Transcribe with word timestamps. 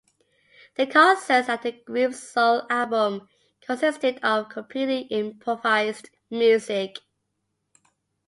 The 0.77 0.87
concerts, 0.87 1.47
like 1.47 1.61
the 1.61 1.73
group's 1.73 2.19
sole 2.27 2.65
album, 2.71 3.29
consisted 3.63 4.17
of 4.23 4.49
completely 4.49 5.01
improvised 5.01 6.09
music. 6.31 6.97